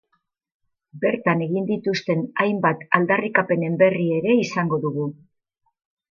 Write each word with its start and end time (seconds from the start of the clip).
Bertan 1.01 1.41
egin 1.47 1.67
dituzten 1.71 2.23
hainbat 2.43 2.81
aldarrikapenen 2.99 3.75
berri 3.83 4.07
ere 4.15 4.33
izango 4.45 4.81
dugu. 4.87 5.05